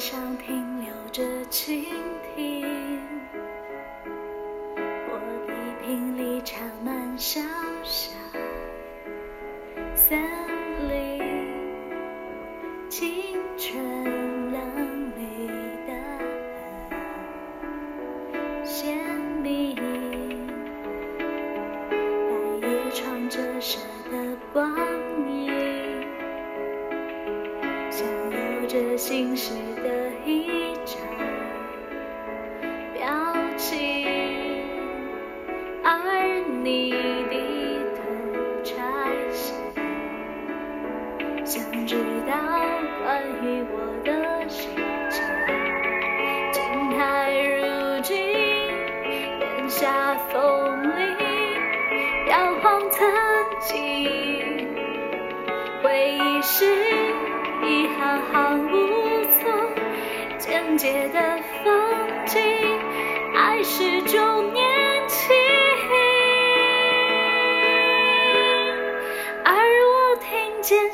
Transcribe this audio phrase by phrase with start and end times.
[0.00, 1.84] 上停留着蜻
[2.34, 2.64] 蜓
[5.10, 5.12] 我
[5.46, 5.52] 的
[5.84, 7.38] 瓶里插满小
[7.82, 8.10] 小
[9.94, 10.18] 森
[10.88, 11.20] 林
[12.88, 14.64] 青春亮
[15.18, 15.36] 里
[15.86, 15.92] 的
[18.32, 18.96] 很鲜
[19.42, 19.76] 明
[22.30, 23.78] 白夜窗折射
[24.10, 24.89] 的光
[28.70, 29.52] 着心事
[29.82, 29.90] 的
[30.24, 30.96] 一张
[32.94, 33.02] 表
[33.56, 33.76] 情，
[35.82, 36.92] 而你
[37.28, 38.00] 低头
[38.62, 38.72] 拆
[39.32, 39.56] 信，
[41.44, 41.96] 想知
[42.28, 42.32] 道
[43.02, 44.68] 关于我的事
[45.10, 45.20] 情。
[46.52, 46.62] 景
[46.96, 48.16] 台如镜，
[49.40, 51.16] 檐下风铃，
[52.28, 53.04] 摇晃曾
[53.58, 54.68] 经，
[55.82, 56.89] 回忆是
[58.18, 59.50] 毫无从
[60.38, 61.72] 简洁的风
[62.26, 62.40] 景，
[63.34, 64.64] 爱是种年
[65.06, 65.36] 轻。
[69.44, 70.92] 而我听见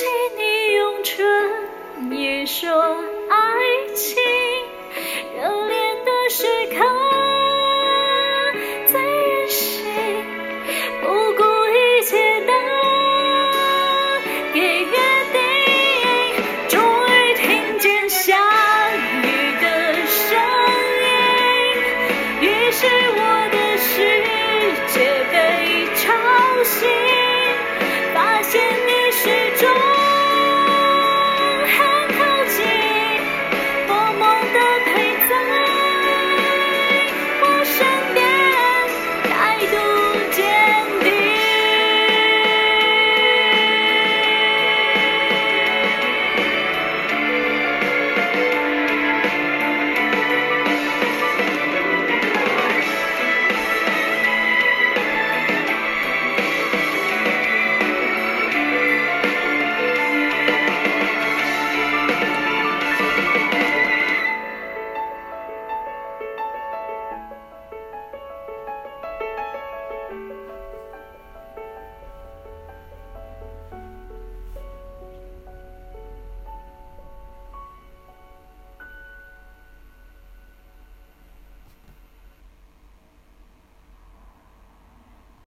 [0.00, 0.06] 起
[0.38, 2.70] 你用唇语说
[3.28, 3.39] 爱。